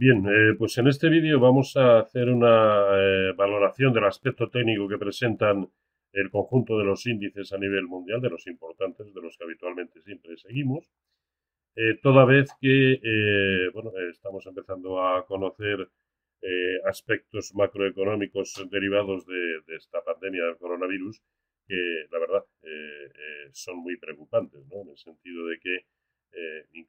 Bien, 0.00 0.24
eh, 0.28 0.54
pues 0.56 0.78
en 0.78 0.86
este 0.86 1.08
vídeo 1.08 1.40
vamos 1.40 1.76
a 1.76 1.98
hacer 1.98 2.28
una 2.28 2.86
eh, 2.92 3.32
valoración 3.36 3.92
del 3.92 4.04
aspecto 4.04 4.48
técnico 4.48 4.86
que 4.88 4.96
presentan 4.96 5.68
el 6.12 6.30
conjunto 6.30 6.78
de 6.78 6.84
los 6.84 7.04
índices 7.04 7.52
a 7.52 7.58
nivel 7.58 7.88
mundial, 7.88 8.20
de 8.20 8.30
los 8.30 8.46
importantes, 8.46 9.12
de 9.12 9.20
los 9.20 9.36
que 9.36 9.42
habitualmente 9.42 10.00
siempre 10.02 10.36
seguimos, 10.36 10.88
eh, 11.74 11.98
toda 12.00 12.24
vez 12.24 12.48
que 12.60 13.00
bueno, 13.74 13.90
estamos 14.12 14.46
empezando 14.46 15.02
a 15.02 15.26
conocer 15.26 15.90
aspectos 16.84 17.52
macroeconómicos 17.56 18.54
derivados 18.70 19.26
de, 19.26 19.62
de, 19.66 19.76
esta 19.78 20.00
pandemia 20.04 20.44
del 20.44 20.58
coronavirus 20.58 21.20
que, 21.66 22.06
la 22.12 22.20
verdad, 22.20 22.44
son 23.50 23.78
muy 23.78 23.96
preocupantes, 23.96 24.64
¿no? 24.68 24.82
en 24.82 24.90
el 24.90 24.96
sentido 24.96 25.48
de 25.48 25.58
que 25.58 25.74
eh, 25.74 25.82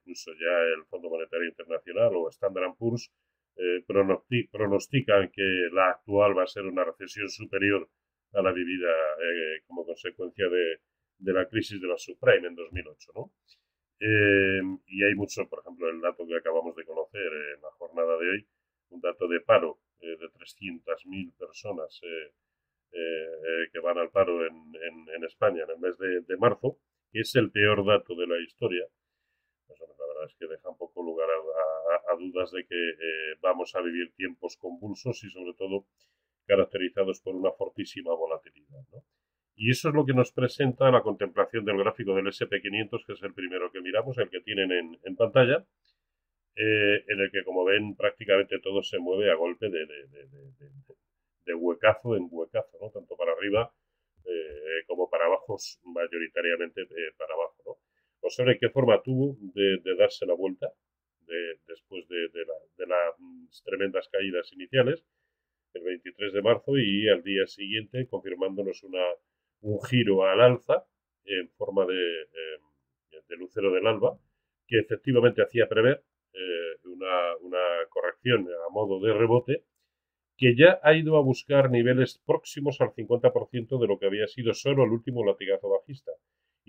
incluso 0.10 0.32
ya 0.34 0.56
el 0.76 0.86
Fondo 0.86 1.10
Monetario 1.10 1.48
Internacional 1.48 2.12
o 2.16 2.30
Standard 2.30 2.76
Poor's 2.78 3.12
eh, 3.56 3.84
pronostican 4.52 5.30
que 5.30 5.70
la 5.72 5.92
actual 5.92 6.38
va 6.38 6.44
a 6.44 6.48
ser 6.48 6.66
una 6.66 6.84
recesión 6.84 7.30
superior 7.30 7.88
a 8.34 8.42
la 8.42 8.52
vivida 8.52 8.90
eh, 8.90 9.62
como 9.68 9.86
consecuencia 9.86 10.48
de, 10.50 10.80
la 11.32 11.48
crisis 11.48 11.80
de 11.80 11.88
la 11.88 11.98
subprime 11.98 12.48
en 12.48 12.56
2008. 12.56 13.12
¿no? 13.16 13.32
y 14.02 15.04
hay 15.04 15.14
mucho, 15.14 15.48
por 15.50 15.60
ejemplo, 15.60 15.90
el 15.90 16.00
dato 16.00 16.26
que 16.26 16.38
acabamos 16.38 16.74
de 16.74 16.86
conocer 16.86 17.32
en 17.56 17.62
la 17.62 17.70
jornada 17.72 18.18
de 18.18 18.30
hoy, 18.30 18.48
un 18.92 19.02
dato 19.02 19.28
de 19.28 19.42
paro 19.42 19.78
de 20.00 20.16
300.000 20.16 21.36
personas 21.38 22.00
que 22.90 23.80
van 23.84 23.98
al 23.98 24.10
paro 24.10 24.48
en, 24.48 25.24
España 25.26 25.66
en 25.66 25.72
el 25.72 25.80
mes 25.80 25.98
de 25.98 26.38
marzo, 26.38 26.78
que 27.12 27.20
es 27.20 27.36
el 27.36 27.52
peor 27.52 27.86
dato 27.86 28.16
de 28.16 28.26
la 28.26 28.40
historia 28.40 28.88
es 30.26 30.36
que 30.36 30.48
deja 30.48 30.70
un 30.70 30.78
poco 30.78 31.04
lugar 31.04 31.30
a, 31.30 32.16
dudas 32.16 32.52
de 32.52 32.66
que 32.66 32.76
eh, 32.76 33.38
vamos 33.42 33.76
a 33.76 33.82
vivir 33.82 34.14
tiempos 34.16 34.58
convulsos 34.58 35.24
y 35.24 35.30
sobre 35.30 35.54
todo 35.54 35.86
caracterizados 36.46 37.22
por 37.22 37.36
una 37.36 37.52
fortísima 37.52 38.14
volatilidad. 38.14 38.84
Y 39.56 39.72
eso 39.72 39.90
es 39.90 39.96
lo 39.96 40.06
que 40.06 40.14
nos 40.14 40.32
presenta 40.32 40.90
la 40.90 41.02
contemplación 41.02 41.64
del 41.66 41.78
gráfico 41.78 42.16
del 42.16 42.28
SP500, 42.28 43.06
que 43.06 43.14
es 43.14 43.24
el 43.24 43.34
primero 43.34 43.72
que 43.72 43.82
miramos, 43.82 44.18
el 44.18 44.30
que 44.30 44.42
tienen 44.42 44.98
en, 45.04 45.16
pantalla, 45.16 45.66
eh, 46.56 47.04
en 47.08 47.20
el 47.20 47.32
que, 47.32 47.44
como 47.44 47.66
ven, 47.66 47.96
prácticamente 47.96 48.60
todo 48.60 48.82
se 48.84 49.00
mueve 49.00 49.32
a 49.32 49.36
golpe 49.36 49.70
de, 49.70 49.86
de, 51.46 51.54
huecazo 51.54 52.16
en 52.16 52.28
huecazo, 52.30 52.78
¿no? 52.82 52.90
tanto 52.90 53.16
para 53.18 53.34
arriba 53.34 53.74
eh, 54.26 54.84
como 54.88 55.10
para 55.10 55.26
abajo, 55.26 55.58
mayoritariamente 55.84 56.88
para 57.18 57.34
abajo. 57.34 57.64
¿no? 57.66 57.89
Sobre 58.28 58.58
qué 58.60 58.70
forma 58.70 59.02
tuvo 59.02 59.38
de, 59.54 59.96
darse 59.98 60.26
la 60.26 60.34
vuelta 60.34 60.72
después 61.68 62.08
de, 62.08 62.30
las 62.88 63.64
tremendas 63.64 64.10
caídas 64.10 64.52
iniciales, 64.54 65.06
el 65.74 65.84
23 65.84 66.34
de 66.34 66.42
marzo, 66.42 66.78
y 66.78 67.08
al 67.08 67.24
día 67.24 67.46
siguiente 67.46 68.08
confirmándonos 68.08 68.84
una, 68.84 69.04
un 69.62 69.80
giro 69.84 70.26
al 70.26 70.42
alza 70.42 70.86
en 71.26 71.50
forma 71.52 71.86
de, 71.86 72.22
em, 72.22 73.40
lucero 73.40 73.72
del 73.72 73.86
alba, 73.86 74.18
que 74.68 74.80
efectivamente 74.80 75.44
hacía 75.44 75.68
prever 75.68 76.04
eh, 76.34 76.80
una, 76.86 77.38
una 77.42 77.60
corrección 77.90 78.48
a 78.48 78.74
modo 78.74 79.00
de 79.00 79.14
rebote, 79.14 79.64
que 80.36 80.56
ya 80.56 80.80
ha 80.82 80.96
ido 80.96 81.18
a 81.18 81.22
buscar 81.22 81.70
niveles 81.70 82.20
próximos 82.26 82.82
al 82.82 82.94
50% 82.94 83.80
de 83.80 83.88
lo 83.88 84.00
que 84.00 84.08
había 84.08 84.28
sido 84.28 84.54
solo 84.54 84.84
el 84.84 84.92
último 84.92 85.24
latigazo 85.24 85.70
bajista 85.70 86.12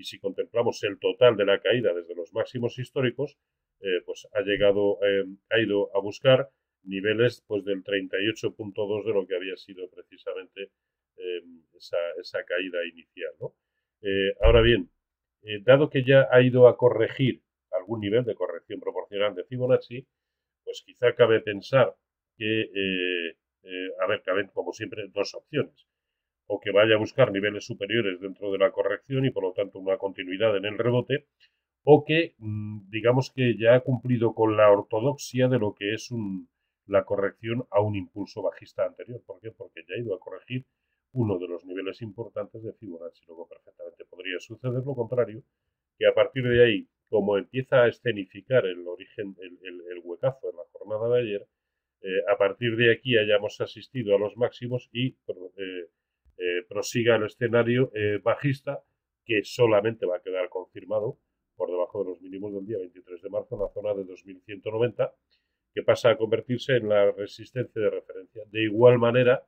y 0.00 0.05
si 0.05 0.19
contemplamos 0.19 0.83
el 0.84 0.99
total 0.99 1.37
de 1.37 1.44
la 1.44 1.61
caída 1.61 1.93
desde 1.93 2.15
los 2.15 2.33
máximos 2.33 2.78
históricos, 2.78 3.37
eh, 3.81 4.00
pues 4.06 4.27
ha 4.33 4.41
llegado, 4.41 4.99
eh, 5.03 5.25
ha 5.50 5.61
ido 5.61 5.94
a 5.94 6.00
buscar 6.00 6.49
niveles 6.84 7.44
pues 7.47 7.65
del 7.65 7.84
38.2 7.84 9.05
de 9.05 9.12
lo 9.12 9.27
que 9.27 9.37
había 9.37 9.56
sido 9.56 9.91
precisamente 9.91 10.71
eh, 11.16 11.43
esa, 12.19 12.44
caída 12.44 12.78
inicial. 12.87 13.33
ahora 14.41 14.62
bien, 14.62 14.91
dado 15.62 15.91
que 15.91 16.03
ya 16.03 16.28
ha 16.31 16.41
ido 16.41 16.66
a 16.66 16.77
corregir 16.78 17.43
algún 17.72 18.00
nivel 18.00 18.25
de 18.25 18.34
corrección 18.34 18.81
proporcional 18.81 19.34
de 19.34 19.44
Fibonacci, 19.44 20.06
pues 20.65 20.83
quizá 20.84 21.15
cabe 21.15 21.41
pensar 21.41 21.94
que, 22.39 23.34
a 24.00 24.06
ver, 24.06 24.22
caben 24.22 24.49
como 24.49 24.72
siempre 24.72 25.09
dos 25.09 25.34
opciones 25.34 25.87
que 26.60 26.71
vaya 26.71 26.94
a 26.94 26.98
buscar 26.98 27.32
niveles 27.32 27.65
superiores 27.65 28.21
dentro 28.21 28.50
de 28.53 28.59
la 28.59 28.71
corrección 28.71 29.25
y 29.25 29.31
por 29.31 29.44
lo 29.44 29.53
tanto 29.53 29.78
una 29.78 29.98
continuidad 29.98 30.56
en 30.56 30.65
el 30.65 30.78
rebote, 30.78 31.26
o 31.84 32.04
que 32.04 32.34
mm, 32.38 32.91
digamos 32.91 33.32
que 33.34 33.56
ya 33.59 33.75
ha 33.75 33.81
cumplido 33.81 34.34
con 34.34 34.56
la 34.56 34.71
ortodoxia 34.71 35.48
de 35.48 35.59
lo 35.59 35.75
que 35.75 35.94
es 35.94 36.10
la 36.87 37.04
corrección 37.04 37.66
a 37.71 37.81
un 37.81 37.97
impulso 37.97 38.43
bajista 38.43 38.84
anterior. 38.84 39.22
¿Por 39.26 39.41
qué? 39.41 39.50
Porque 39.53 39.82
ya 39.88 39.94
ha 39.94 39.98
ido 39.98 40.15
a 40.15 40.21
corregir 40.21 40.66
uno 41.12 41.38
de 41.38 41.48
los 41.48 41.65
niveles 41.65 42.03
importantes 42.03 42.62
de 42.62 42.72
Fibonacci. 42.75 43.25
Luego 43.27 43.48
perfectamente 43.48 44.04
podría 44.04 44.38
suceder 44.38 44.82
lo 44.84 44.94
contrario, 44.94 45.42
que 45.98 46.06
a 46.06 46.15
partir 46.15 46.44
de 46.44 46.65
ahí, 46.65 46.88
como 47.09 47.37
empieza 47.37 47.82
a 47.82 47.88
escenificar 47.88 48.66
el 48.66 48.87
origen, 48.87 49.37
el, 49.41 50.00
huecazo 50.03 50.50
en 50.50 50.56
la 50.56 50.62
jornada 50.72 51.15
de 51.15 51.21
ayer, 51.21 51.47
eh, 52.03 52.32
a 52.32 52.38
partir 52.38 52.77
de 52.77 52.92
aquí 52.92 53.16
hayamos 53.19 53.60
asistido 53.60 54.16
a 54.16 54.19
los 54.19 54.37
máximos 54.37 54.88
y 54.92 55.09
eh, 55.09 55.90
prosiga 56.62 57.16
el 57.16 57.25
escenario 57.25 57.91
eh, 57.94 58.19
bajista 58.22 58.82
que 59.25 59.43
solamente 59.44 60.06
va 60.06 60.16
a 60.16 60.22
quedar 60.22 60.48
confirmado 60.48 61.19
por 61.56 61.71
debajo 61.71 62.03
de 62.03 62.10
los 62.10 62.21
mínimos 62.21 62.53
del 62.54 62.66
día 62.66 62.78
23 62.78 63.22
de 63.22 63.28
marzo 63.31 63.54
en 63.54 63.60
la 63.60 63.69
zona 63.69 63.94
de 63.94 64.04
2190 64.04 65.15
que 65.75 65.82
pasa 65.82 66.10
a 66.10 66.16
convertirse 66.16 66.76
en 66.76 66.88
la 66.88 67.12
resistencia 67.12 67.81
de 67.81 67.91
referencia. 67.91 68.43
De 68.50 68.62
igual 68.65 68.98
manera, 68.98 69.44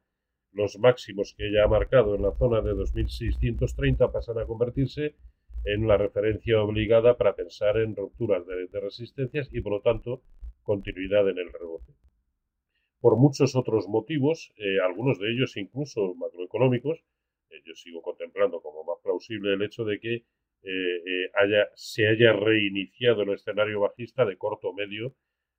los 0.53 0.79
máximos 0.79 1.35
que 1.37 1.51
ya 1.51 1.65
ha 1.65 1.69
marcado 1.69 2.15
en 2.15 2.23
la 2.23 2.33
zona 2.33 2.61
de 2.61 2.75
2630 2.75 4.13
pasan 4.13 4.39
a 4.39 4.47
convertirse 4.47 5.17
en 5.65 5.89
la 5.89 5.97
referencia 5.97 6.63
obligada 6.63 7.17
para 7.17 7.35
pensar 7.35 7.77
en 7.79 7.97
rupturas 7.97 8.47
de 8.47 8.81
resistencias 8.81 9.49
y 9.53 9.61
por 9.61 9.73
lo 9.73 9.81
tanto 9.81 10.23
continuidad 10.63 11.29
en 11.29 11.39
el 11.39 11.53
rebote 11.53 11.93
por 13.03 13.17
muchos 13.17 13.57
otros 13.57 13.89
motivos, 13.89 14.53
eh, 14.57 14.79
algunos 14.81 15.19
de 15.19 15.33
ellos 15.33 15.57
incluso 15.57 16.15
macroeconómicos. 16.15 17.05
Eh, 17.51 17.61
yo 17.67 17.75
sigo 17.75 18.01
contemplando 18.01 18.63
como 18.63 18.85
más 18.85 18.99
plausible 19.03 19.55
el 19.55 19.63
hecho 19.63 19.85
de 19.85 19.99
que 19.99 20.25
eh, 20.63 21.31
haya, 21.35 21.69
se 21.75 22.07
haya 22.07 22.33
reiniciado 22.33 23.23
el 23.23 23.31
escenario 23.31 23.81
bajista 23.81 24.25
de 24.25 24.39
corto, 24.39 24.73
medio 24.73 25.17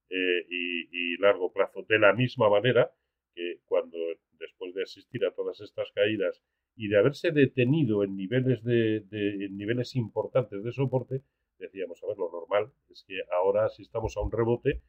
y, 0.09 1.18
largo 1.20 1.52
plazo. 1.52 1.84
De 1.88 2.00
la 2.00 2.14
misma 2.14 2.50
manera 2.50 2.92
que 3.36 3.59
cuando 3.66 3.98
después 4.40 4.74
de 4.74 4.84
asistir 4.84 5.26
a 5.26 5.32
todas 5.32 5.59
estas 5.59 5.92
caídas 5.92 6.42
y 6.76 6.88
de 6.88 6.98
haberse 6.98 7.32
detenido 7.32 8.03
en 8.03 8.16
niveles, 8.16 8.64
de, 8.64 8.98
en 9.12 9.58
niveles 9.58 9.96
importantes 9.96 10.64
de 10.64 10.72
soporte, 10.72 11.22
decíamos, 11.58 12.02
a 12.03 12.08
ver, 12.08 12.18
lo 12.18 12.32
normal 12.32 12.72
es 12.90 13.03
que 13.08 13.20
ahora 13.32 13.66
asistamos 13.66 14.16
a 14.18 14.22
un 14.22 14.32
rebote 14.32 14.82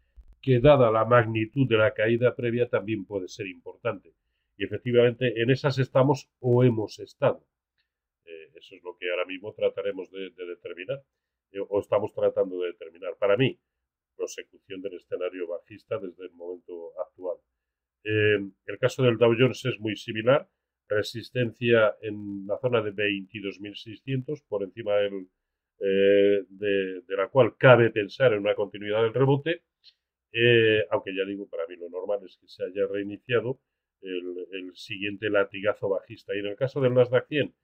que 0.44 0.60
dada 0.60 0.90
la 0.90 1.06
magnitud 1.06 1.66
de 1.66 1.78
la 1.78 1.94
caída 1.94 2.36
previa 2.36 2.68
también 2.68 3.06
puede 3.06 3.28
ser 3.28 3.46
importante. 3.46 4.12
Y 4.58 4.64
efectivamente 4.64 5.40
en 5.40 5.50
esas 5.50 5.78
estamos 5.78 6.28
o 6.38 6.62
hemos 6.62 6.98
estado. 6.98 7.42
Eh, 8.26 8.50
eso 8.54 8.76
es 8.76 8.82
lo 8.82 8.94
que 8.98 9.10
ahora 9.10 9.24
mismo 9.24 9.54
trataremos 9.54 10.10
de, 10.10 10.30
determinar, 10.36 11.02
eh, 11.50 11.60
o 11.66 11.80
estamos 11.80 12.12
tratando 12.12 12.60
de 12.60 12.72
determinar. 12.72 13.16
Para 13.18 13.38
mí, 13.38 13.58
prosecución 14.14 14.82
del 14.82 14.96
escenario 14.96 15.48
bajista 15.48 15.98
desde 15.98 16.26
el 16.26 16.32
momento 16.32 16.92
actual. 17.00 17.38
Eh, 18.04 18.46
el 18.66 18.78
caso 18.78 19.02
del 19.02 19.16
Dow 19.16 19.34
Jones 19.38 19.64
es 19.64 19.80
muy 19.80 19.96
similar, 19.96 20.46
resistencia 20.88 21.96
en 22.02 22.46
la 22.46 22.58
zona 22.58 22.82
de 22.82 22.92
22.600, 22.92 24.44
por 24.46 24.62
encima 24.62 24.92
de 24.96 25.26
la 27.16 27.28
cual 27.28 27.56
cabe 27.56 27.90
pensar 27.90 28.34
en 28.34 28.40
una 28.40 28.54
continuidad 28.54 29.02
del 29.02 29.14
rebote, 29.14 29.62
eh, 30.36 30.84
aunque 30.90 31.14
ya 31.14 31.24
digo, 31.24 31.48
para 31.48 31.64
mí 31.68 31.76
lo 31.76 31.88
normal 31.88 32.18
es 32.24 32.36
que 32.36 32.48
se 32.48 32.64
haya 32.64 32.88
reiniciado 32.88 33.60
el, 34.02 34.72
siguiente 34.74 35.30
latigazo 35.30 35.88
bajista. 35.88 36.34
Y 36.34 36.40
en 36.40 36.46
el 36.46 36.56
caso 36.56 36.80
del 36.80 36.94
Nasdaq 36.94 37.28
100, 37.28 37.54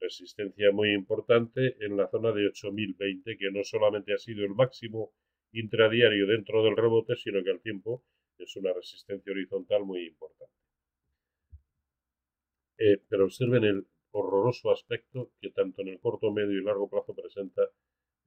resistencia 0.00 0.72
muy 0.72 0.92
importante 0.92 1.76
en 1.78 1.96
la 1.96 2.08
zona 2.08 2.32
de 2.32 2.48
8020, 2.48 3.38
que 3.38 3.50
no 3.52 3.62
solamente 3.62 4.12
ha 4.12 4.18
sido 4.18 4.44
el 4.44 4.54
máximo 4.54 5.14
intradiario 5.52 6.26
dentro 6.26 6.64
del 6.64 6.76
rebote, 6.76 7.14
sino 7.14 7.42
que 7.44 7.50
al 7.50 7.60
tiempo 7.60 8.04
es 8.38 8.56
una 8.56 8.72
resistencia 8.72 9.30
horizontal 9.30 9.84
muy 9.84 10.06
importante. 10.08 10.52
Eh, 12.78 13.00
pero 13.08 13.24
observen 13.26 13.62
el 13.64 13.86
horroroso 14.10 14.72
aspecto 14.72 15.30
que 15.40 15.50
tanto 15.50 15.82
en 15.82 15.88
el 15.88 16.00
corto, 16.00 16.32
medio 16.32 16.58
y 16.58 16.64
largo 16.64 16.90
plazo 16.90 17.14
presenta 17.14 17.62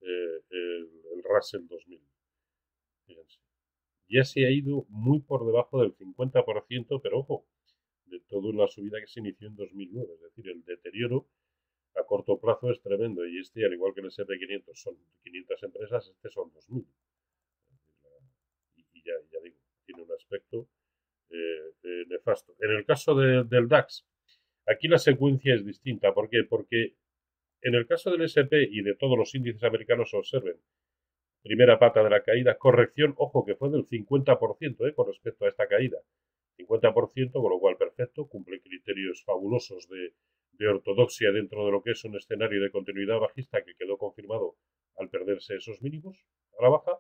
eh, 0.02 0.42
el, 0.50 0.90
el 1.14 1.24
Russell 1.24 1.68
2000. 1.68 2.02
Fíjense 3.06 3.49
ya 4.10 4.24
se 4.24 4.46
ha 4.46 4.52
ido 4.52 4.86
muy 4.90 5.20
por 5.20 5.46
debajo 5.46 5.82
del 5.82 5.96
50%, 5.96 7.00
pero 7.02 7.20
ojo, 7.20 7.46
de 8.06 8.20
toda 8.22 8.52
la 8.54 8.68
subida 8.68 9.00
que 9.00 9.08
se 9.08 9.20
inició 9.20 9.48
en 9.48 9.56
2009. 9.56 10.14
Es 10.16 10.22
decir, 10.22 10.50
el 10.50 10.64
deterioro 10.66 11.28
a 11.96 12.04
corto 12.04 12.40
plazo 12.40 12.72
es 12.72 12.82
tremendo. 12.82 13.26
Y 13.26 13.40
este, 13.40 13.66
al 13.66 13.74
igual 13.74 13.94
que 13.94 14.02
el 14.02 14.08
SP500 14.08 14.74
son 14.74 14.98
500 15.24 15.64
empresas, 15.64 16.10
este 16.10 16.30
son 16.30 16.52
2.000. 16.52 16.86
Y, 18.76 19.04
ya, 19.04 19.14
digo, 19.44 19.58
tiene 19.86 20.04
aspecto 20.16 20.68
eh, 21.30 22.06
nefasto. 22.08 22.56
En 22.60 22.72
el 22.72 22.86
caso 22.86 23.16
del 23.16 23.68
DAX, 23.68 24.06
aquí 24.66 24.88
la 24.88 24.98
secuencia 24.98 25.54
es 25.54 25.66
distinta. 25.66 26.14
¿Por 26.14 26.30
qué? 26.30 26.44
Porque 26.44 26.96
en 27.62 27.76
el 27.76 27.86
caso 27.88 28.12
del 28.12 28.22
SP 28.26 28.64
y 28.72 28.82
de 28.82 28.96
todos 28.96 29.18
los 29.18 29.34
índices 29.36 29.64
americanos 29.64 30.14
observen, 30.14 30.58
primera 31.42 31.80
pata 31.80 32.04
de 32.04 32.10
la 32.10 32.24
caída, 32.24 32.58
corrección, 32.58 33.14
ojo, 33.18 33.46
que 33.46 33.56
fue 33.56 33.70
del 33.70 33.88
50% 33.88 34.88
eh, 34.88 34.94
con 34.94 35.08
respecto 35.08 35.46
a 35.46 35.50
esta 35.50 35.68
caída. 35.68 35.98
50%, 36.58 37.32
con 37.32 37.50
lo 37.50 37.60
cual 37.60 37.78
perfecto, 37.78 38.28
cumple 38.28 38.62
criterios 38.62 39.24
fabulosos 39.24 39.88
de, 39.88 40.14
de 40.54 40.68
ortodoxia 40.68 41.32
dentro 41.32 41.66
de 41.66 41.72
lo 41.72 41.82
que 41.82 41.92
es 41.92 42.04
un 42.04 42.18
escenario 42.18 42.62
de 42.62 42.70
continuidad 42.70 43.20
bajista 43.20 43.64
que 43.64 43.76
quedó 43.76 43.98
confirmado 43.98 44.58
al 44.98 45.10
perderse 45.10 45.56
esos 45.56 45.82
mínimos 45.82 46.26
a 46.60 46.64
la 46.64 46.70
baja. 46.70 47.00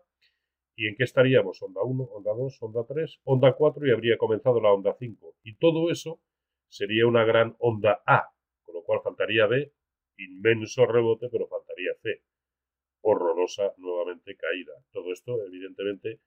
¿Y 0.76 0.88
en 0.88 0.96
qué 0.96 1.04
estaríamos? 1.04 1.62
Onda 1.62 1.84
1, 1.84 2.04
onda 2.04 2.32
2, 2.34 2.58
onda 2.62 2.86
3, 2.88 3.20
onda 3.26 3.54
4 3.54 3.86
y 3.86 3.92
habría 3.92 4.18
comenzado 4.18 4.62
la 4.62 4.72
onda 4.72 4.96
5. 4.98 5.36
Y 5.44 5.58
todo 5.58 5.92
eso 5.92 6.22
sería 6.70 7.06
una 7.06 7.26
gran 7.26 7.56
onda 7.60 8.02
A, 8.06 8.32
con 8.64 8.76
lo 8.76 8.84
cual 8.84 9.02
faltaría 9.04 9.46
B, 9.48 9.74
inmenso 10.18 10.86
rebote, 10.86 11.28
pero 11.30 11.48
faltaría 11.48 11.92
C. 12.02 12.22
Horrorosa 13.02 13.74
nuevamente 13.78 14.36
caída. 14.36 14.74
Todo 14.92 15.12
esto, 15.12 15.44
evidentemente, 15.46 16.20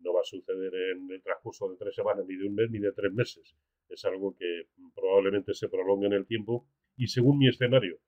no 0.00 0.12
va 0.12 0.20
a 0.20 0.24
suceder 0.24 0.72
en 0.74 1.10
el 1.10 1.22
transcurso 1.22 1.68
de 1.68 1.76
tres 1.76 1.94
semanas, 1.94 2.24
ni 2.26 2.36
de 2.36 2.46
un 2.46 2.54
mes, 2.54 2.70
ni 2.70 2.78
de 2.78 2.92
tres 2.92 3.12
meses. 3.12 3.56
Es 3.88 4.04
algo 4.04 4.36
que 4.36 4.68
probablemente 4.94 5.54
se 5.54 5.68
prolongue 5.68 6.06
en 6.06 6.12
el 6.12 6.26
tiempo 6.26 6.66
y 6.96 7.06
según 7.08 7.38
mi 7.38 7.48
escenario, 7.48 7.98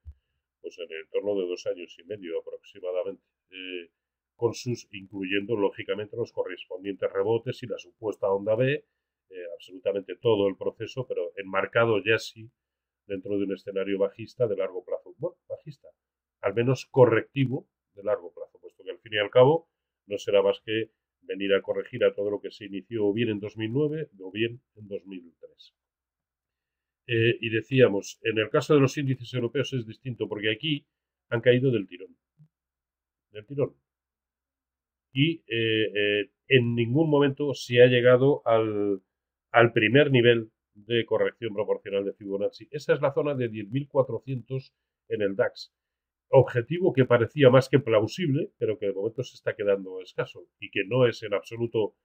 pues 0.61 0.77
en 0.79 0.91
el 0.91 1.09
torno 1.09 1.35
de 1.39 1.47
dos 1.47 1.65
años 1.67 1.95
y 1.99 2.03
medio 2.03 2.39
aproximadamente. 2.39 3.23
Eh, 3.49 3.89
con 4.35 4.53
sus, 4.53 4.87
incluyendo 4.91 5.55
lógicamente 5.55 6.17
los 6.17 6.31
correspondientes 6.31 7.11
rebotes 7.11 7.61
y 7.61 7.67
la 7.67 7.77
supuesta 7.77 8.27
onda 8.27 8.55
B, 8.55 8.73
eh, 8.73 9.45
absolutamente 9.53 10.15
todo 10.15 10.47
el 10.47 10.57
proceso, 10.57 11.05
pero 11.07 11.31
enmarcado 11.37 12.03
ya 12.03 12.17
sí 12.17 12.49
dentro 13.05 13.37
de 13.37 13.45
un 13.45 13.53
escenario 13.53 13.99
bajista 13.99 14.47
de 14.47 14.55
largo 14.57 14.83
plazo. 14.83 15.13
Bueno, 15.17 15.37
bajista, 15.47 15.89
al 16.41 16.53
menos 16.53 16.85
correctivo 16.87 17.67
largo 18.03 18.33
plazo, 18.33 18.59
puesto 18.59 18.83
que 18.83 18.91
al 18.91 18.99
fin 18.99 19.13
y 19.13 19.17
al 19.17 19.29
cabo 19.29 19.67
no 20.07 20.17
será 20.17 20.41
más 20.41 20.61
que 20.65 20.91
venir 21.21 21.53
a 21.53 21.61
corregir 21.61 22.03
a 22.03 22.13
todo 22.13 22.31
lo 22.31 22.41
que 22.41 22.51
se 22.51 22.65
inició 22.65 23.13
bien 23.13 23.29
en 23.29 23.39
2009 23.39 24.09
o 24.19 24.31
bien 24.31 24.61
en 24.75 24.87
2003. 24.87 25.75
Eh, 27.07 27.37
y 27.41 27.49
decíamos, 27.49 28.19
en 28.23 28.37
el 28.37 28.49
caso 28.49 28.73
de 28.73 28.81
los 28.81 28.97
índices 28.97 29.33
europeos 29.33 29.73
es 29.73 29.85
distinto 29.85 30.27
porque 30.27 30.51
aquí 30.51 30.85
han 31.29 31.41
caído 31.41 31.71
del 31.71 31.87
tirón. 31.87 32.15
Del 33.31 33.45
tirón 33.45 33.75
y 35.13 35.43
eh, 35.47 35.91
eh, 35.93 36.29
en 36.47 36.75
ningún 36.75 37.09
momento 37.09 37.53
se 37.53 37.81
ha 37.81 37.87
llegado 37.87 38.41
al, 38.45 39.01
al, 39.51 39.73
primer 39.73 40.11
nivel 40.11 40.51
de 40.73 41.05
corrección 41.05 41.53
proporcional 41.53 42.05
de 42.05 42.13
Fibonacci. 42.13 42.67
Esa 42.71 42.93
es 42.93 43.01
la 43.01 43.13
zona 43.13 43.35
de 43.35 43.49
10.400 43.49 44.71
en 45.09 45.21
el 45.21 45.35
DAX. 45.35 45.73
Objetivo 46.33 46.93
que 46.93 47.03
parecía 47.03 47.49
más 47.49 47.67
que 47.67 47.79
plausible, 47.79 48.51
pero 48.57 48.77
que 48.77 48.87
de 48.87 48.93
momento 48.93 49.21
se 49.21 49.35
está 49.35 49.53
quedando 49.53 50.01
escaso 50.01 50.47
y 50.59 50.71
que 50.71 50.85
no 50.85 51.05
es 51.05 51.21
en 51.23 51.33
absoluto 51.33 51.95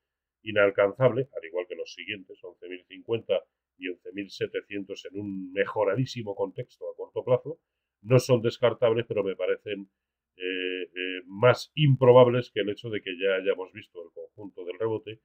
inalcanzable, 0.42 1.28
al 1.36 1.44
igual 1.44 1.66
que 1.68 1.76
los 1.76 1.92
siguientes, 1.92 2.40
11.050 2.42 3.42
y 3.78 3.86
11.700 3.88 5.10
en 5.10 5.20
un 5.20 5.52
mejoradísimo 5.52 6.34
contexto 6.34 6.90
a 6.90 6.96
corto 6.96 7.24
plazo, 7.24 7.60
no 8.02 8.18
son 8.18 8.42
descartables, 8.42 9.06
pero 9.06 9.22
me 9.22 9.36
parecen 9.36 9.88
eh, 10.36 10.82
eh, 10.82 11.22
más 11.26 11.70
improbables 11.74 12.50
que 12.50 12.60
el 12.60 12.70
hecho 12.70 12.90
de 12.90 13.00
que 13.00 13.16
ya 13.18 13.36
hayamos 13.36 13.72
visto 13.72 14.02
el 14.02 14.10
conjunto 14.12 14.64
del 14.64 14.78
rebote 14.78 15.20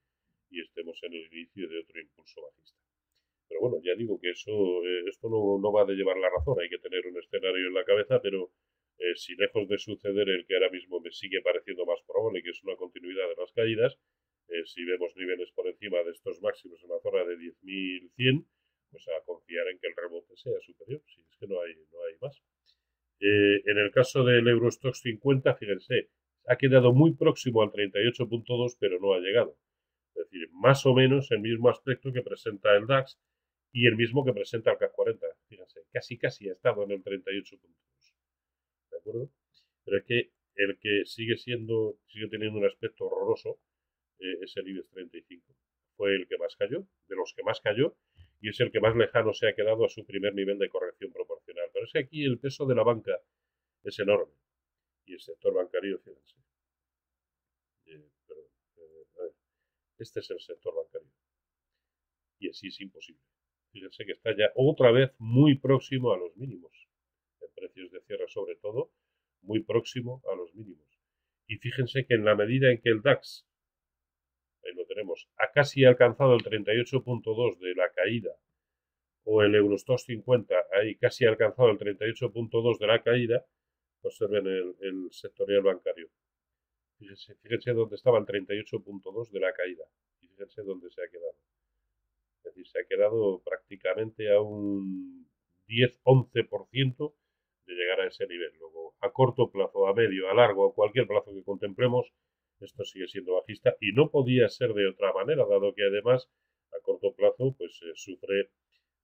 y 0.49 0.61
estemos 0.61 0.99
en 1.03 1.13
el 1.13 1.25
inicio 1.33 1.67
de 1.67 1.79
otro 1.79 1.99
impulso 1.99 2.41
bajista. 2.41 2.79
Pero 3.47 3.61
bueno, 3.61 3.77
ya 3.83 3.95
digo 3.95 4.19
que 4.19 4.29
eso, 4.29 4.51
eh, 4.51 5.09
esto 5.09 5.27
no, 5.27 5.59
no, 5.59 5.71
va 5.71 5.85
de 5.85 5.95
llevar 5.95 6.17
la 6.17 6.29
razón, 6.29 6.57
hay 6.61 6.69
que 6.69 6.79
tener 6.79 7.05
un 7.05 7.17
escenario 7.17 7.67
en 7.67 7.73
la 7.73 7.83
cabeza, 7.83 8.21
pero 8.21 8.51
si 9.15 9.35
lejos 9.35 9.67
de 9.67 9.77
suceder 9.77 10.29
el 10.29 10.45
que 10.45 10.55
ahora 10.55 10.69
mismo 10.69 10.99
me 10.99 11.11
sigue 11.11 11.41
pareciendo 11.41 11.85
más 11.85 11.99
probable, 12.05 12.43
que 12.43 12.49
es 12.49 12.63
una 12.63 12.75
continuidad 12.75 13.27
de 13.29 13.35
las 13.41 13.51
caídas, 13.51 13.97
si 14.65 14.83
vemos 14.83 15.15
niveles 15.15 15.51
por 15.51 15.67
encima 15.67 16.03
de 16.03 16.11
estos 16.11 16.41
máximos 16.41 16.83
en 16.83 16.89
la 16.89 16.99
zona 16.99 17.23
de 17.23 17.37
10.100, 17.37 18.45
pues 18.91 19.07
a 19.07 19.23
confiar 19.25 19.67
en 19.69 19.79
que 19.79 19.87
el 19.87 19.95
rebote 19.95 20.35
sea 20.35 20.59
superior, 20.59 21.01
si 21.07 21.21
es 21.21 21.37
que 21.39 21.47
no 21.47 21.61
hay, 21.61 21.73
no 21.91 22.03
hay 22.03 22.15
más. 22.21 22.41
Eh, 23.21 23.61
en 23.65 23.77
el 23.77 23.91
caso 23.91 24.23
del 24.23 24.47
Eurostox 24.47 25.01
50, 25.01 25.55
fíjense, 25.55 26.09
ha 26.47 26.57
quedado 26.57 26.91
muy 26.91 27.13
próximo 27.13 27.61
al 27.61 27.71
38.2, 27.71 28.77
pero 28.79 28.99
no 28.99 29.13
ha 29.13 29.19
llegado. 29.19 29.57
Es 30.15 30.25
decir, 30.25 30.49
más 30.51 30.85
o 30.85 30.93
menos 30.93 31.31
el 31.31 31.39
mismo 31.39 31.69
aspecto 31.69 32.11
que 32.11 32.21
presenta 32.21 32.75
el 32.75 32.87
DAX 32.87 33.19
y 33.71 33.87
el 33.87 33.95
mismo 33.95 34.25
que 34.25 34.33
presenta 34.33 34.71
el 34.71 34.77
CAC 34.77 34.91
40. 34.91 35.25
Fíjense, 35.47 35.81
casi 35.93 36.17
casi 36.17 36.49
ha 36.49 36.53
estado 36.53 36.83
en 36.83 36.91
el 36.91 37.03
38.2. 37.03 37.61
¿De 37.61 37.90
acuerdo? 39.01 39.29
Pero 39.83 39.97
es 39.97 40.05
que 40.05 40.31
el 40.55 40.77
que 40.79 41.05
sigue 41.05 41.37
siendo, 41.37 41.97
sigue 42.07 42.27
teniendo 42.27 42.59
un 42.59 42.65
aspecto 42.65 43.05
horroroso 43.05 43.59
eh, 44.19 44.37
es 44.41 44.55
el 44.57 44.67
IBEX 44.67 44.89
35. 44.91 45.55
Fue 45.95 46.15
el 46.15 46.27
que 46.27 46.37
más 46.37 46.55
cayó, 46.55 46.85
de 47.07 47.15
los 47.15 47.33
que 47.35 47.43
más 47.43 47.59
cayó, 47.61 47.95
y 48.39 48.49
es 48.49 48.59
el 48.59 48.71
que 48.71 48.79
más 48.79 48.95
lejano 48.95 49.33
se 49.33 49.47
ha 49.47 49.55
quedado 49.55 49.85
a 49.85 49.89
su 49.89 50.05
primer 50.05 50.33
nivel 50.33 50.57
de 50.57 50.69
corrección 50.69 51.11
proporcional. 51.11 51.69
Pero 51.73 51.85
es 51.85 51.91
que 51.91 51.99
aquí 51.99 52.23
el 52.23 52.39
peso 52.39 52.65
de 52.65 52.75
la 52.75 52.83
banca 52.83 53.19
es 53.83 53.99
enorme. 53.99 54.33
Y 55.05 55.13
el 55.13 55.19
sector 55.19 55.53
bancario, 55.53 55.99
fíjense. 55.99 56.35
Eh, 57.85 58.09
eh, 58.29 59.33
este 59.97 60.19
es 60.19 60.29
el 60.31 60.39
sector 60.39 60.75
bancario. 60.75 61.11
Y 62.39 62.49
así 62.49 62.67
es 62.67 62.81
imposible. 62.81 63.21
Fíjense 63.71 64.05
que 64.05 64.11
está 64.13 64.35
ya 64.35 64.51
otra 64.55 64.91
vez 64.91 65.11
muy 65.19 65.57
próximo 65.57 66.11
a 66.11 66.17
los 66.17 66.35
mínimos. 66.35 66.80
Precios 67.61 67.91
de 67.91 68.01
cierre 68.01 68.27
sobre 68.27 68.55
todo, 68.55 68.91
muy 69.43 69.61
próximo 69.61 70.23
a 70.31 70.35
los 70.35 70.55
mínimos. 70.55 70.87
Y 71.45 71.57
fíjense 71.57 72.07
que 72.07 72.15
en 72.15 72.25
la 72.25 72.35
medida 72.35 72.71
en 72.71 72.81
que 72.81 72.89
el 72.89 73.03
DAX 73.03 73.45
ahí 74.63 74.73
lo 74.73 74.85
tenemos, 74.87 75.29
ha 75.37 75.51
casi 75.51 75.85
alcanzado 75.85 76.33
el 76.33 76.41
38.2 76.41 77.59
de 77.59 77.75
la 77.75 77.91
caída, 77.91 78.31
o 79.25 79.43
el 79.43 79.53
Eurostox 79.53 80.05
50, 80.05 80.55
ahí 80.73 80.95
casi 80.95 81.25
ha 81.25 81.29
alcanzado 81.29 81.69
el 81.69 81.77
38.2 81.77 82.79
de 82.79 82.87
la 82.87 83.03
caída, 83.03 83.45
observen 84.01 84.47
el, 84.47 84.75
el 84.79 85.11
sectorial 85.11 85.61
bancario. 85.61 86.09
Fíjense, 86.97 87.35
fíjense 87.35 87.73
dónde 87.73 87.95
estaba 87.95 88.17
el 88.17 88.25
38.2 88.25 89.29
de 89.29 89.39
la 89.39 89.53
caída, 89.53 89.83
y 90.19 90.27
fíjense 90.29 90.63
dónde 90.63 90.89
se 90.89 91.03
ha 91.03 91.09
quedado. 91.09 91.37
Es 92.37 92.43
decir, 92.45 92.67
se 92.67 92.79
ha 92.79 92.85
quedado 92.87 93.43
prácticamente 93.43 94.31
a 94.31 94.41
un 94.41 95.29
10-11% 95.67 97.13
de 97.71 97.81
llegar 97.81 98.01
a 98.01 98.07
ese 98.07 98.27
nivel. 98.27 98.51
Luego, 98.59 98.95
a 98.99 99.11
corto 99.11 99.49
plazo, 99.49 99.87
a 99.87 99.93
medio, 99.93 100.29
a 100.29 100.33
largo, 100.33 100.69
a 100.69 100.73
cualquier 100.73 101.07
plazo 101.07 101.33
que 101.33 101.43
contemplemos, 101.43 102.11
esto 102.59 102.83
sigue 102.83 103.07
siendo 103.07 103.33
bajista 103.33 103.75
y 103.79 103.93
no 103.93 104.09
podía 104.11 104.47
ser 104.49 104.73
de 104.73 104.87
otra 104.87 105.13
manera, 105.13 105.45
dado 105.49 105.73
que 105.73 105.83
además 105.83 106.29
a 106.71 106.81
corto 106.83 107.13
plazo 107.15 107.55
pues 107.57 107.81
eh, 107.81 107.91
sufre, 107.95 108.51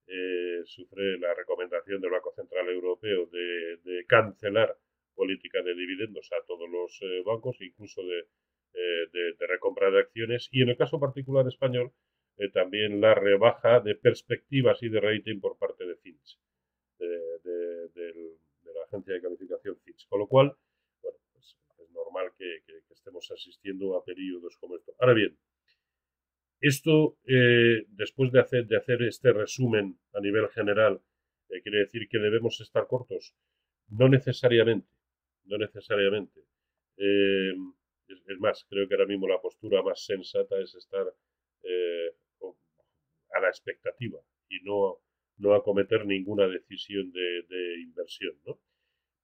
eh, 0.06 0.62
sufre 0.64 1.18
la 1.18 1.34
recomendación 1.34 2.00
del 2.00 2.10
Banco 2.10 2.32
Central 2.36 2.68
Europeo 2.68 3.26
de, 3.26 4.04
cancelar 4.06 4.76
política 5.14 5.60
de 5.62 5.74
dividendos 5.74 6.30
a 6.32 6.46
todos 6.46 6.68
los 6.70 6.98
eh, 7.02 7.22
bancos, 7.26 7.60
incluso 7.60 8.02
de, 8.02 8.28
de, 9.12 9.46
recompra 9.46 9.90
de 9.90 10.00
acciones 10.00 10.48
y 10.52 10.62
en 10.62 10.68
el 10.70 10.76
caso 10.76 11.00
particular 11.00 11.46
español 11.46 11.92
también 12.52 13.00
la 13.00 13.14
rebaja 13.14 13.80
de 13.80 13.96
perspectivas 13.96 14.80
y 14.84 14.88
de 14.88 15.00
rating 15.00 15.40
por 15.40 15.58
parte 15.58 15.84
de 15.84 15.96
de, 16.98 17.06
la 17.06 17.27
agencia 18.88 19.14
de 19.14 19.22
calificación 19.22 19.76
Fitch. 19.84 20.08
Con 20.08 20.20
lo 20.20 20.26
cual, 20.26 20.56
normal 21.92 22.32
que, 22.36 22.62
estemos 22.90 23.30
asistiendo 23.30 23.96
a 23.96 24.04
periodos 24.04 24.56
como 24.58 24.76
estos. 24.76 24.94
Ahora 24.98 25.14
bien, 25.14 25.38
esto, 26.60 27.16
eh, 27.26 27.84
después 27.88 28.32
de 28.32 28.40
hacer, 28.40 28.66
de 28.66 28.76
hacer 28.76 29.02
este 29.02 29.32
resumen 29.32 29.98
a 30.12 30.20
nivel 30.20 30.48
general, 30.48 31.00
eh, 31.48 31.62
quiere 31.62 31.78
decir 31.78 32.08
que 32.08 32.18
debemos 32.18 32.60
estar 32.60 32.86
cortos. 32.86 33.34
No 33.88 34.08
necesariamente, 34.08 34.88
no 35.44 35.58
necesariamente. 35.58 36.40
Eh, 36.96 37.52
es, 38.08 38.38
más, 38.40 38.66
creo 38.68 38.88
que 38.88 38.94
ahora 38.94 39.06
mismo 39.06 39.28
la 39.28 39.40
postura 39.40 39.82
más 39.82 40.04
sensata 40.04 40.58
es 40.60 40.74
estar 40.74 41.06
a 43.30 43.40
la 43.40 43.48
expectativa 43.48 44.18
y 44.48 44.60
no, 44.64 44.98
no 45.36 45.54
acometer 45.54 46.06
ninguna 46.06 46.48
decisión 46.48 47.12
de, 47.12 47.42
de 47.48 47.80
inversión. 47.82 48.34
¿no? 48.46 48.58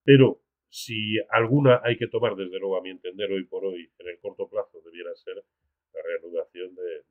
Pero 0.04 0.40
si 0.68 1.18
alguna 1.30 1.80
hay 1.82 1.96
que 1.96 2.08
tomar, 2.08 2.36
desde 2.36 2.58
luego, 2.58 2.76
a 2.76 2.82
mi 2.82 2.90
entender, 2.90 3.30
hoy 3.32 3.44
por 3.44 3.64
hoy, 3.64 3.90
en 3.98 4.08
el 4.08 4.18
corto 4.18 4.48
plazo, 4.48 4.80
debiera 4.82 5.14
ser 5.14 5.36
la 5.36 6.02
reanudación 6.02 6.74
de, 6.74 7.04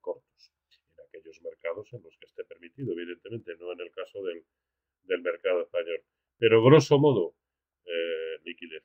cortos 0.00 0.52
en 0.96 1.04
aquellos 1.06 1.40
mercados 1.42 1.92
en 1.92 2.02
los 2.02 2.16
que 2.18 2.26
esté 2.26 2.44
permitido, 2.44 2.92
evidentemente, 2.92 3.54
no 3.56 3.72
en 3.72 3.80
el 3.80 3.90
caso 3.90 4.22
del, 4.22 4.44
mercado 5.22 5.62
español. 5.62 6.02
Pero, 6.38 6.62
grosso 6.62 6.98
modo, 6.98 7.34
eh, 7.84 8.38
liquidez. 8.44 8.84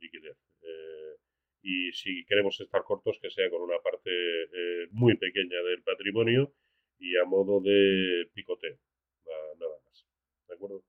liquidez. 0.00 0.36
Eh, 0.62 1.16
y 1.62 1.92
si 1.92 2.24
queremos 2.26 2.60
estar 2.60 2.82
cortos, 2.82 3.18
que 3.20 3.30
sea 3.30 3.48
con 3.50 3.62
una 3.62 3.78
parte 3.78 4.10
eh, 4.10 4.88
muy 4.90 5.16
pequeña 5.16 5.62
del 5.62 5.82
patrimonio 5.82 6.52
y 6.98 7.16
a 7.16 7.24
modo 7.24 7.60
de 7.60 8.28
picoteo, 8.34 8.78
nada 9.58 9.76
más. 9.84 10.06
¿De 10.48 10.54
acuerdo? 10.54 10.82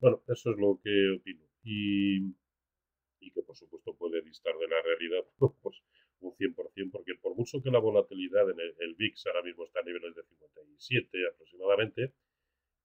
Bueno, 0.00 0.22
eso 0.28 0.50
es 0.50 0.58
lo 0.58 0.80
que 0.82 1.16
opino. 1.18 1.42
Y, 1.64 2.18
y 3.20 3.30
que 3.32 3.42
por 3.42 3.56
supuesto 3.56 3.94
puede 3.96 4.22
distar 4.22 4.54
de 4.58 4.68
la 4.68 4.82
realidad 4.82 5.24
pues, 5.62 5.76
un 6.20 6.34
100%, 6.36 6.90
porque 6.90 7.14
por 7.20 7.34
mucho 7.36 7.62
que 7.62 7.70
la 7.70 7.78
volatilidad 7.78 8.48
en 8.50 8.60
el, 8.60 8.74
el 8.80 8.94
VIX 8.94 9.26
ahora 9.26 9.42
mismo 9.42 9.64
está 9.64 9.80
a 9.80 9.84
niveles 9.84 10.14
de 10.14 10.22
57 10.24 11.08
aproximadamente, 11.32 12.12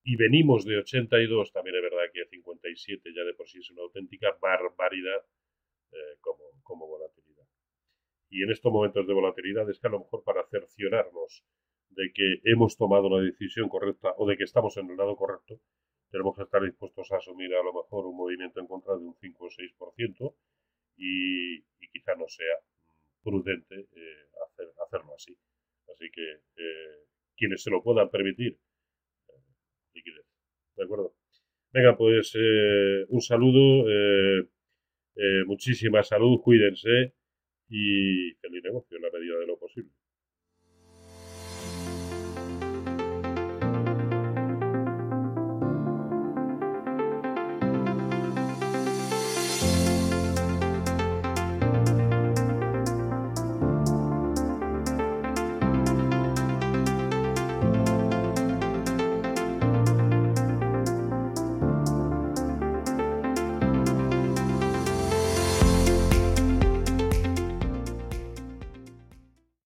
y 0.03 0.15
venimos 0.15 0.65
de 0.65 0.77
82, 0.79 1.51
también 1.53 1.75
es 1.75 1.83
verdad 1.83 2.11
que 2.13 2.25
57 2.25 3.13
ya 3.15 3.23
de 3.23 3.33
por 3.35 3.47
sí 3.47 3.59
es 3.59 3.69
una 3.71 3.83
auténtica 3.83 4.35
barbaridad 4.41 5.25
eh, 5.91 6.17
como, 6.21 6.43
como 6.63 6.87
volatilidad. 6.87 7.45
Y 8.29 8.43
en 8.43 8.51
estos 8.51 8.71
momentos 8.71 9.05
de 9.05 9.13
volatilidad 9.13 9.69
es 9.69 9.79
que 9.79 9.87
a 9.87 9.91
lo 9.91 9.99
mejor 9.99 10.23
para 10.23 10.47
cerciorarnos 10.47 11.43
de 11.89 12.11
que 12.13 12.41
hemos 12.45 12.77
tomado 12.77 13.09
la 13.09 13.23
decisión 13.23 13.69
correcta 13.69 14.13
o 14.17 14.27
de 14.27 14.37
que 14.37 14.43
estamos 14.45 14.75
en 14.77 14.89
el 14.89 14.97
lado 14.97 15.15
correcto, 15.15 15.59
tenemos 16.11 16.35
que 16.35 16.43
estar 16.43 16.61
dispuestos 16.61 17.11
a 17.11 17.17
asumir 17.17 17.53
a 17.55 17.63
lo 17.63 17.73
mejor 17.73 18.05
un 18.05 18.17
movimiento 18.17 18.59
en 18.59 18.67
contra 18.67 18.93
de 18.95 19.05
un 19.05 19.15
5 19.15 19.45
o 19.45 19.49
6% 19.49 20.35
y, 20.97 21.55
y 21.57 21.89
quizá 21.91 22.15
no 22.15 22.27
sea 22.27 22.57
prudente 23.23 23.75
eh, 23.79 24.29
hacer, 24.45 24.67
hacerlo 24.85 25.15
así. 25.15 25.35
Así 25.91 26.09
que 26.11 26.31
eh, 26.57 27.05
quienes 27.35 27.63
se 27.63 27.71
lo 27.71 27.81
puedan 27.81 28.09
permitir, 28.09 28.59
liquidez. 29.93 30.25
¿De 30.75 30.83
acuerdo? 30.83 31.15
Venga, 31.73 31.95
pues 31.97 32.33
eh, 32.35 33.05
un 33.09 33.21
saludo, 33.21 33.89
eh, 33.89 34.47
eh, 35.15 35.43
muchísima 35.45 36.03
salud, 36.03 36.41
cuídense 36.41 37.13
y 37.69 38.33
feliz 38.41 38.63
negocio 38.63 38.97
en 38.97 39.03
la 39.03 39.11
medida 39.11 39.37
de 39.39 39.47
lo 39.47 39.57
posible. 39.57 39.91